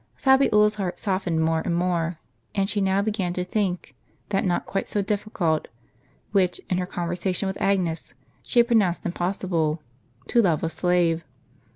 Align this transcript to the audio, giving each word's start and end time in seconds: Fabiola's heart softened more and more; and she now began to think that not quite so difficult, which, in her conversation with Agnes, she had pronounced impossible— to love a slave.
Fabiola's 0.15 0.73
heart 0.81 0.97
softened 0.97 1.41
more 1.43 1.61
and 1.63 1.75
more; 1.75 2.17
and 2.55 2.67
she 2.67 2.81
now 2.81 3.03
began 3.03 3.33
to 3.33 3.43
think 3.43 3.93
that 4.29 4.43
not 4.43 4.65
quite 4.65 4.89
so 4.89 5.03
difficult, 5.03 5.67
which, 6.31 6.59
in 6.71 6.79
her 6.79 6.87
conversation 6.87 7.45
with 7.45 7.61
Agnes, 7.61 8.15
she 8.41 8.57
had 8.57 8.65
pronounced 8.65 9.05
impossible— 9.05 9.79
to 10.29 10.41
love 10.41 10.63
a 10.63 10.71
slave. 10.71 11.23